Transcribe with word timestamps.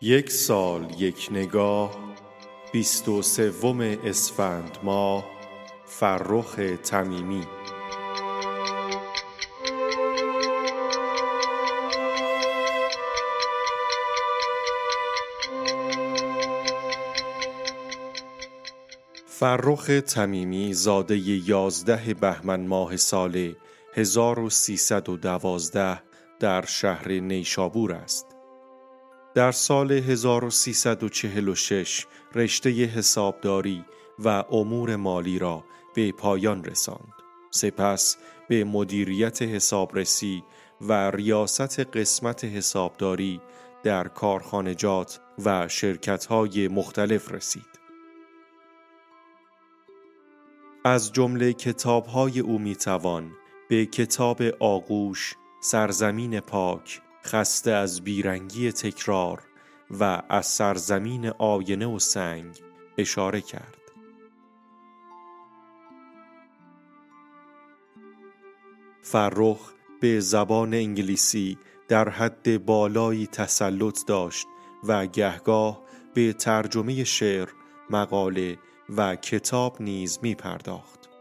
یک 0.00 0.30
سال 0.30 0.94
یک 0.98 1.28
نگاه 1.30 2.14
بیست 2.72 3.08
و 3.08 3.22
سوم 3.22 3.80
اسفند 3.80 4.78
ماه 4.82 5.24
فرخ 5.86 6.60
تمیمی 6.82 7.46
فرخ 19.26 19.90
تمیمی 20.06 20.74
زاده 20.74 21.18
یازده 21.48 22.14
بهمن 22.14 22.66
ماه 22.66 22.96
سال 22.96 23.54
1312 23.94 26.02
در 26.40 26.64
شهر 26.64 27.08
نیشابور 27.08 27.92
است. 27.92 28.33
در 29.34 29.52
سال 29.52 29.92
1346 29.92 32.06
رشته 32.34 32.70
حسابداری 32.70 33.84
و 34.18 34.28
امور 34.28 34.96
مالی 34.96 35.38
را 35.38 35.64
به 35.94 36.12
پایان 36.12 36.64
رساند. 36.64 37.12
سپس 37.50 38.16
به 38.48 38.64
مدیریت 38.64 39.42
حسابرسی 39.42 40.42
و 40.80 41.10
ریاست 41.10 41.80
قسمت 41.80 42.44
حسابداری 42.44 43.40
در 43.82 44.08
کارخانجات 44.08 45.20
و 45.44 45.68
شرکت‌های 45.68 46.68
مختلف 46.68 47.32
رسید. 47.32 47.80
از 50.84 51.12
جمله 51.12 51.52
کتاب‌های 51.52 52.40
او 52.40 52.58
می‌توان 52.58 53.32
به 53.68 53.86
کتاب 53.86 54.42
آغوش، 54.60 55.34
سرزمین 55.60 56.40
پاک، 56.40 57.00
خسته 57.26 57.70
از 57.70 58.00
بیرنگی 58.00 58.72
تکرار 58.72 59.42
و 59.90 60.22
از 60.28 60.46
سرزمین 60.46 61.28
آینه 61.28 61.86
و 61.86 61.98
سنگ 61.98 62.62
اشاره 62.98 63.40
کرد. 63.40 63.76
فرخ 69.02 69.72
به 70.00 70.20
زبان 70.20 70.74
انگلیسی 70.74 71.58
در 71.88 72.08
حد 72.08 72.64
بالایی 72.64 73.26
تسلط 73.26 74.06
داشت 74.06 74.46
و 74.84 75.06
گهگاه 75.06 75.82
به 76.14 76.32
ترجمه 76.32 77.04
شعر، 77.04 77.48
مقاله 77.90 78.58
و 78.96 79.16
کتاب 79.16 79.82
نیز 79.82 80.18
می 80.22 80.34
پرداخت. 80.34 81.13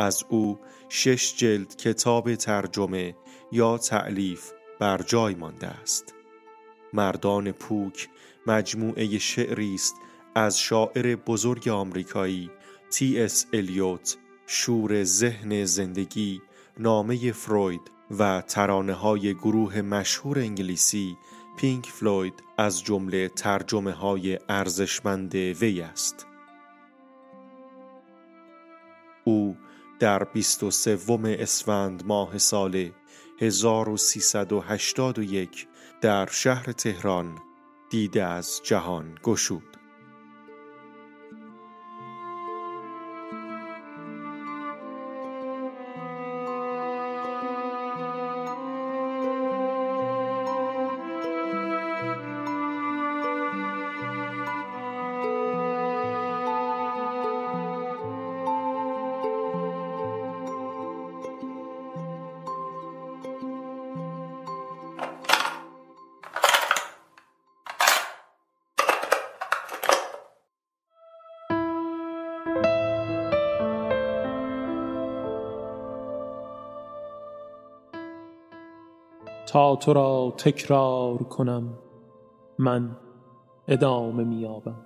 از 0.00 0.24
او 0.28 0.58
شش 0.88 1.34
جلد 1.36 1.76
کتاب 1.76 2.34
ترجمه 2.34 3.16
یا 3.52 3.78
تعلیف 3.78 4.50
بر 4.78 5.02
جای 5.02 5.34
مانده 5.34 5.66
است. 5.66 6.14
مردان 6.92 7.52
پوک 7.52 8.08
مجموعه 8.46 9.18
شعری 9.18 9.74
است 9.74 9.94
از 10.34 10.58
شاعر 10.58 11.16
بزرگ 11.16 11.68
آمریکایی 11.68 12.50
تی 12.90 13.20
اس 13.20 13.46
الیوت 13.52 14.16
شور 14.46 15.04
ذهن 15.04 15.64
زندگی 15.64 16.42
نامه 16.78 17.32
فروید 17.32 17.90
و 18.18 18.40
ترانه 18.40 18.92
های 18.92 19.34
گروه 19.34 19.82
مشهور 19.82 20.38
انگلیسی 20.38 21.16
پینک 21.56 21.86
فلوید 21.86 22.42
از 22.58 22.84
جمله 22.84 23.28
ترجمه 23.28 23.92
های 23.92 24.38
ارزشمند 24.48 25.34
وی 25.34 25.80
است. 25.80 26.26
او 29.24 29.56
در 30.00 30.24
23 30.24 30.98
اسفند 31.26 32.06
ماه 32.06 32.38
سال 32.38 32.90
1381 33.40 35.66
در 36.00 36.26
شهر 36.26 36.72
تهران 36.72 37.38
دیده 37.90 38.24
از 38.24 38.60
جهان 38.64 39.18
گشود. 39.22 39.69
تا 79.50 79.76
تو 79.76 79.92
را 79.92 80.34
تکرار 80.38 81.22
کنم 81.22 81.78
من 82.58 82.96
ادامه 83.68 84.24
میابم 84.24 84.76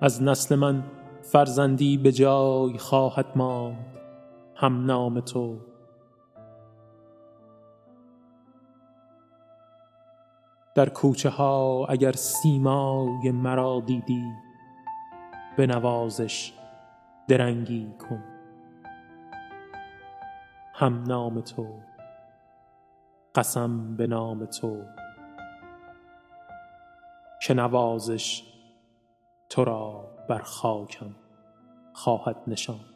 از 0.00 0.22
نسل 0.22 0.56
من 0.56 0.84
فرزندی 1.22 1.96
به 1.96 2.12
جای 2.12 2.78
خواهد 2.78 3.26
ماند 3.36 3.98
هم 4.54 4.86
نام 4.86 5.20
تو. 5.20 5.58
در 10.74 10.88
کوچه 10.88 11.30
ها 11.30 11.86
اگر 11.88 12.12
سیمای 12.12 13.30
مرا 13.30 13.82
دیدی 13.86 14.24
به 15.56 15.66
نوازش 15.66 16.52
درنگی 17.28 17.94
کن. 17.98 18.24
هم 20.74 21.02
نام 21.02 21.40
تو. 21.40 21.91
قسم 23.34 23.96
به 23.96 24.06
نام 24.06 24.46
تو. 24.46 24.82
که 27.42 27.54
نوازش 27.54 28.42
تو 29.48 29.64
را 29.64 30.04
بر 30.28 30.38
خاکم 30.38 31.14
خواهد 31.92 32.36
نشان 32.46 32.91